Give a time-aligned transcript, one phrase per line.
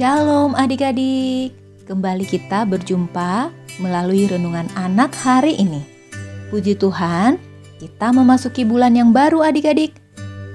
[0.00, 1.52] Shalom adik-adik,
[1.84, 5.82] kembali kita berjumpa melalui renungan anak hari ini.
[6.52, 7.40] Puji Tuhan,
[7.80, 9.96] kita memasuki bulan yang baru adik-adik.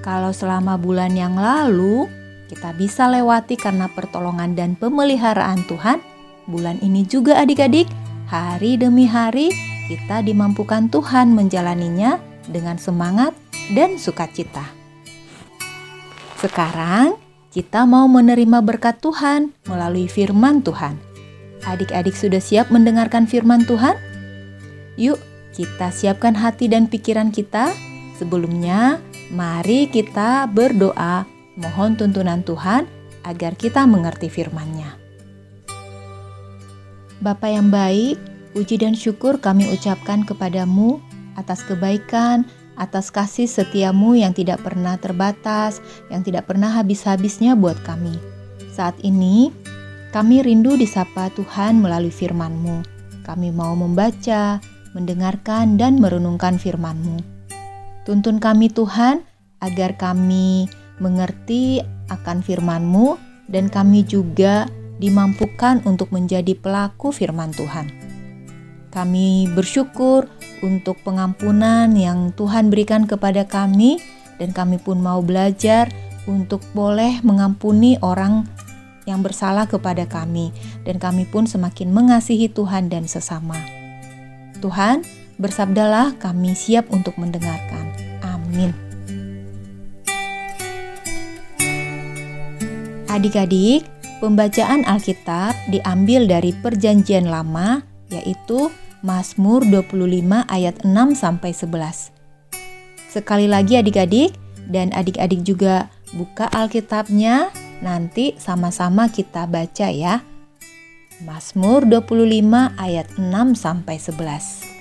[0.06, 2.06] Kalau selama bulan yang lalu
[2.46, 5.98] kita bisa lewati karena pertolongan dan pemeliharaan Tuhan,
[6.46, 7.90] bulan ini juga adik-adik,
[8.30, 9.50] hari demi hari
[9.90, 13.34] kita dimampukan Tuhan menjalaninya dengan semangat
[13.74, 14.62] dan sukacita.
[16.38, 17.18] Sekarang
[17.50, 21.05] kita mau menerima berkat Tuhan melalui firman Tuhan.
[21.66, 23.98] Adik-adik sudah siap mendengarkan firman Tuhan?
[24.94, 25.18] Yuk,
[25.50, 27.74] kita siapkan hati dan pikiran kita.
[28.14, 29.02] Sebelumnya,
[29.34, 31.26] mari kita berdoa
[31.58, 32.86] mohon tuntunan Tuhan
[33.26, 34.94] agar kita mengerti firman-Nya.
[37.18, 38.14] Bapa yang baik,
[38.54, 41.02] puji dan syukur kami ucapkan kepadamu
[41.34, 42.46] atas kebaikan,
[42.78, 48.14] atas kasih setiamu yang tidak pernah terbatas, yang tidak pernah habis-habisnya buat kami.
[48.70, 49.48] Saat ini,
[50.16, 52.80] kami rindu disapa Tuhan melalui firman-Mu.
[53.20, 54.64] Kami mau membaca,
[54.96, 57.20] mendengarkan, dan merenungkan firman-Mu.
[58.08, 59.20] Tuntun kami Tuhan,
[59.60, 60.72] agar kami
[61.04, 63.20] mengerti akan firman-Mu
[63.52, 64.64] dan kami juga
[64.96, 67.92] dimampukan untuk menjadi pelaku firman Tuhan.
[68.96, 70.32] Kami bersyukur
[70.64, 74.00] untuk pengampunan yang Tuhan berikan kepada kami,
[74.40, 75.92] dan kami pun mau belajar
[76.24, 78.48] untuk boleh mengampuni orang
[79.06, 80.50] yang bersalah kepada kami,
[80.82, 83.56] dan kami pun semakin mengasihi Tuhan dan sesama.
[84.58, 85.06] Tuhan,
[85.38, 87.94] bersabdalah, kami siap untuk mendengarkan.
[88.26, 88.74] Amin.
[93.06, 93.86] Adik-adik,
[94.20, 97.80] pembacaan Alkitab diambil dari Perjanjian Lama,
[98.12, 98.68] yaitu
[99.06, 102.12] Mazmur 25 ayat 6 sampai 11.
[103.06, 104.34] Sekali lagi adik-adik
[104.68, 107.48] dan adik-adik juga buka Alkitabnya,
[107.84, 110.22] nanti sama-sama kita baca ya.
[111.24, 114.76] Mazmur 25 ayat 6 sampai 11.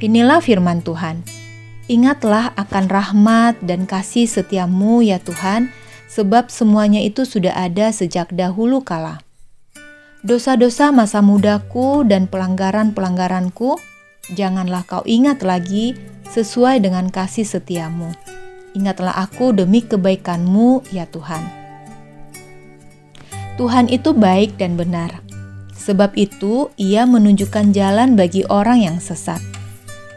[0.00, 1.26] Inilah firman Tuhan.
[1.88, 5.72] Ingatlah akan rahmat dan kasih setiamu ya Tuhan,
[6.08, 9.20] sebab semuanya itu sudah ada sejak dahulu kala.
[10.24, 13.80] Dosa-dosa masa mudaku dan pelanggaran-pelanggaranku,
[14.36, 15.96] janganlah kau ingat lagi
[16.28, 18.37] sesuai dengan kasih setiamu.
[18.76, 21.40] Ingatlah aku demi kebaikanmu, ya Tuhan.
[23.56, 25.24] Tuhan itu baik dan benar.
[25.74, 29.40] Sebab itu, ia menunjukkan jalan bagi orang yang sesat.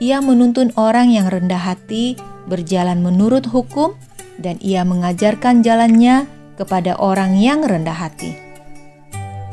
[0.03, 2.19] Ia menuntun orang yang rendah hati
[2.49, 3.95] berjalan menurut hukum,
[4.41, 6.25] dan ia mengajarkan jalannya
[6.57, 8.33] kepada orang yang rendah hati.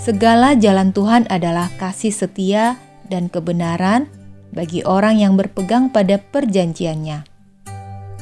[0.00, 4.08] Segala jalan Tuhan adalah kasih setia dan kebenaran
[4.52, 7.37] bagi orang yang berpegang pada perjanjiannya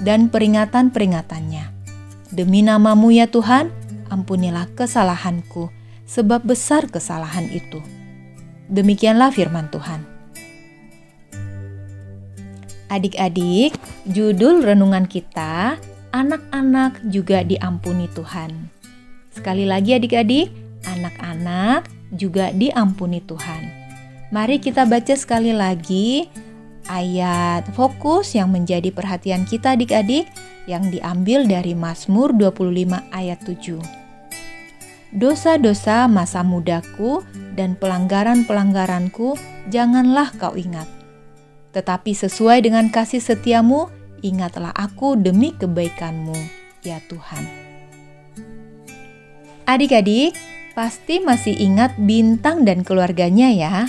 [0.02, 1.72] dan peringatan-peringatannya.
[2.34, 3.70] Demi namamu ya Tuhan,
[4.10, 5.70] ampunilah kesalahanku,
[6.04, 7.80] sebab besar kesalahan itu.
[8.66, 10.02] Demikianlah firman Tuhan.
[12.86, 13.74] Adik-adik,
[14.06, 15.78] judul renungan kita,
[16.14, 18.70] anak-anak juga diampuni Tuhan.
[19.34, 20.54] Sekali lagi adik-adik,
[20.86, 23.86] anak-anak juga diampuni Tuhan.
[24.30, 26.26] Mari kita baca sekali lagi
[26.86, 30.26] ayat fokus yang menjadi perhatian kita adik-adik
[30.66, 33.78] yang diambil dari Mazmur 25 ayat 7.
[35.14, 37.22] Dosa-dosa masa mudaku
[37.54, 39.38] dan pelanggaran-pelanggaranku
[39.70, 40.90] janganlah kau ingat.
[41.72, 43.88] Tetapi sesuai dengan kasih setiamu,
[44.24, 46.36] ingatlah aku demi kebaikanmu,
[46.82, 47.44] ya Tuhan.
[49.66, 50.34] Adik-adik,
[50.76, 53.88] Pasti masih ingat Bintang dan keluarganya ya.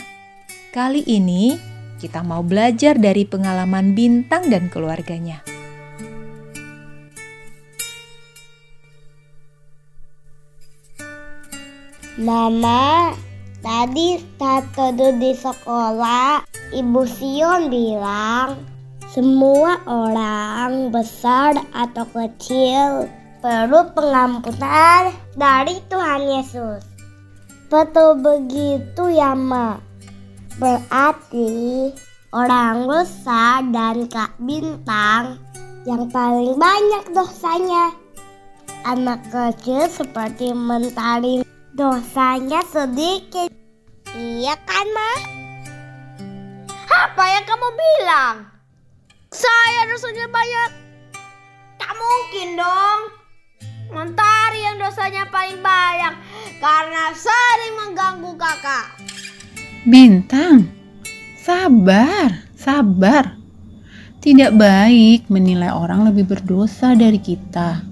[0.71, 1.59] Kali ini
[1.97, 5.41] kita mau belajar dari pengalaman Bintang dan keluarganya.
[12.17, 13.13] Mama,
[13.61, 16.41] tadi saat duduk di sekolah,
[16.73, 18.57] Ibu Sion bilang,
[19.13, 23.05] semua orang besar atau kecil
[23.37, 26.81] perlu pengampunan dari Tuhan Yesus.
[27.69, 29.86] Betul begitu ya, Ma.
[30.57, 31.93] Berarti
[32.33, 35.37] orang besar dan Kak Bintang
[35.85, 37.93] yang paling banyak dosanya.
[38.83, 41.45] Anak kecil seperti mentari
[41.77, 43.53] dosanya sedikit.
[44.17, 45.37] Iya kan, Ma?
[47.57, 48.35] mau bilang
[49.33, 50.71] saya dosanya banyak?
[51.81, 52.99] Tak mungkin dong.
[53.91, 56.13] Mentari yang dosanya paling banyak
[56.61, 58.96] karena sering mengganggu kakak.
[59.85, 60.71] Bintang,
[61.37, 63.37] sabar, sabar.
[64.17, 67.85] Tidak baik menilai orang lebih berdosa dari kita.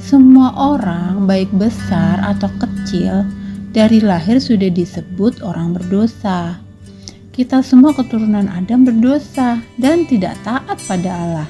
[0.00, 3.28] Semua orang, baik besar atau kecil,
[3.76, 6.56] dari lahir sudah disebut orang berdosa.
[7.36, 11.48] Kita semua keturunan Adam berdosa dan tidak taat pada Allah.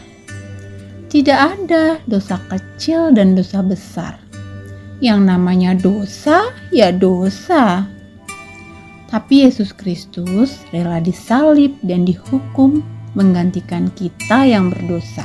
[1.08, 4.20] Tidak ada dosa kecil dan dosa besar.
[5.00, 7.88] Yang namanya dosa, ya dosa.
[9.08, 12.84] Tapi Yesus Kristus rela disalib dan dihukum
[13.16, 15.24] menggantikan kita yang berdosa.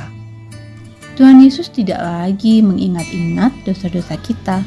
[1.14, 4.64] Tuhan Yesus tidak lagi mengingat-ingat dosa-dosa kita.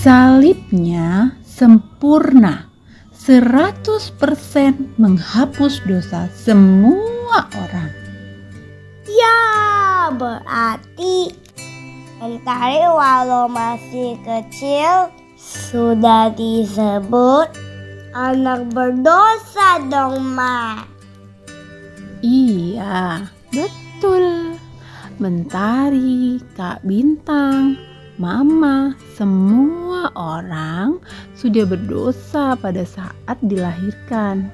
[0.00, 2.70] Salibnya sempurna
[3.12, 7.92] 100% menghapus dosa semua orang.
[9.04, 9.38] Ya,
[10.16, 11.50] berarti
[12.20, 15.08] Mentari walau masih kecil
[15.40, 17.48] sudah disebut
[18.14, 20.82] anak berdosa dong, Ma.
[22.20, 24.56] Iya, betul.
[25.20, 27.76] Mentari, Kak Bintang,
[28.16, 31.00] Mama, semua orang
[31.36, 34.48] sudah berdosa pada saat dilahirkan.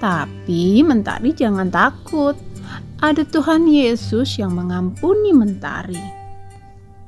[0.00, 2.36] Tapi Mentari jangan takut.
[3.02, 5.98] Ada Tuhan Yesus yang mengampuni Mentari.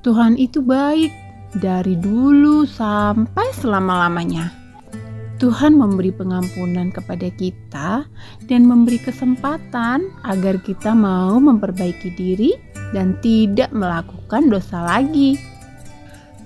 [0.02, 1.12] Tuhan itu baik
[1.56, 4.63] dari dulu sampai selama-lamanya.
[5.42, 8.06] Tuhan memberi pengampunan kepada kita
[8.46, 12.54] dan memberi kesempatan agar kita mau memperbaiki diri
[12.94, 15.34] dan tidak melakukan dosa lagi.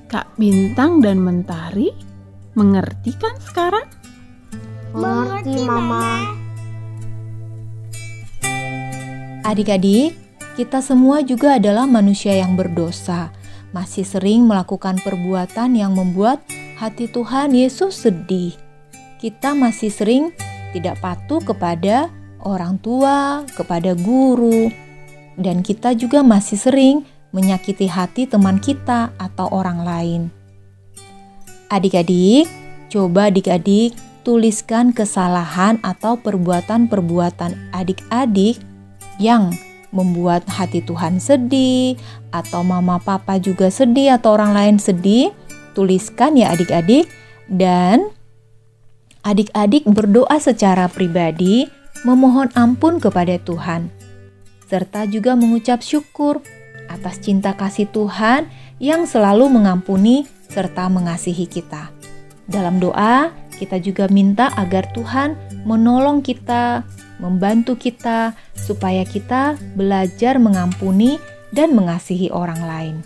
[0.09, 1.93] Kak Bintang dan Mentari
[2.57, 3.85] mengerti kan sekarang?
[4.97, 6.33] Mengerti, Mama.
[9.45, 10.17] Adik-adik,
[10.57, 13.37] kita semua juga adalah manusia yang berdosa,
[13.77, 16.41] masih sering melakukan perbuatan yang membuat
[16.81, 18.68] hati Tuhan Yesus sedih.
[19.19, 20.31] Kita masih sering
[20.71, 22.07] tidak patuh kepada
[22.47, 24.71] orang tua, kepada guru,
[25.35, 26.97] dan kita juga masih sering
[27.35, 30.23] menyakiti hati teman kita atau orang lain.
[31.69, 32.49] Adik-adik,
[32.89, 33.93] coba adik-adik
[34.25, 38.61] tuliskan kesalahan atau perbuatan-perbuatan adik-adik
[39.21, 39.53] yang
[39.89, 41.97] membuat hati Tuhan sedih
[42.29, 45.33] atau mama papa juga sedih atau orang lain sedih.
[45.73, 47.07] Tuliskan ya adik-adik
[47.49, 48.13] dan
[49.29, 51.69] adik-adik berdoa secara pribadi
[52.09, 53.93] memohon ampun kepada Tuhan
[54.69, 56.41] serta juga mengucap syukur
[56.89, 58.49] atas cinta kasih Tuhan
[58.81, 61.93] yang selalu mengampuni serta mengasihi kita.
[62.49, 65.37] Dalam doa, kita juga minta agar Tuhan
[65.69, 66.85] menolong kita,
[67.21, 71.21] membantu kita, supaya kita belajar mengampuni
[71.53, 72.97] dan mengasihi orang lain.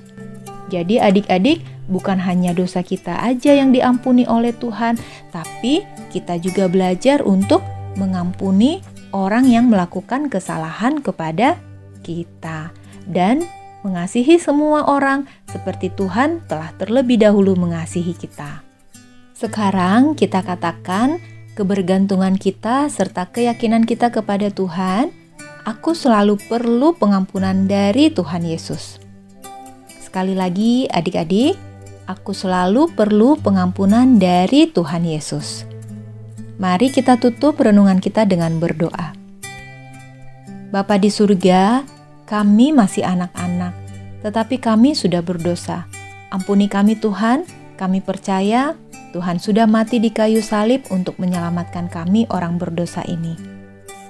[0.70, 1.58] Jadi, adik-adik,
[1.92, 4.96] bukan hanya dosa kita aja yang diampuni oleh Tuhan,
[5.28, 7.60] tapi kita juga belajar untuk
[8.00, 8.80] mengampuni
[9.12, 11.60] orang yang melakukan kesalahan kepada
[12.00, 12.72] kita,
[13.04, 13.44] dan
[13.84, 18.64] mengasihi semua orang seperti Tuhan telah terlebih dahulu mengasihi kita.
[19.36, 21.20] Sekarang kita katakan
[21.52, 25.12] kebergantungan kita serta keyakinan kita kepada Tuhan,
[25.68, 29.02] aku selalu perlu pengampunan dari Tuhan Yesus.
[30.00, 31.58] Sekali lagi, adik-adik,
[32.06, 35.66] aku selalu perlu pengampunan dari Tuhan Yesus.
[36.58, 39.14] Mari kita tutup renungan kita dengan berdoa.
[40.72, 41.84] Bapa di surga,
[42.24, 43.74] kami masih anak-anak,
[44.24, 45.84] tetapi kami sudah berdosa.
[46.32, 47.44] Ampuni kami Tuhan,
[47.76, 48.72] kami percaya
[49.12, 53.36] Tuhan sudah mati di kayu salib untuk menyelamatkan kami orang berdosa ini.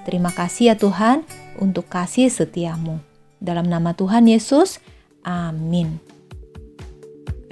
[0.06, 1.26] Terima kasih ya Tuhan
[1.58, 3.02] untuk kasih setiamu.
[3.42, 4.78] Dalam nama Tuhan Yesus,
[5.26, 5.98] amin.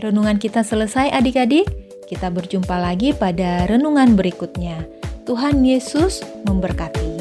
[0.00, 1.69] Renungan kita selesai adik-adik,
[2.09, 4.80] kita berjumpa lagi pada renungan berikutnya.
[5.28, 7.20] Tuhan Yesus memberkati.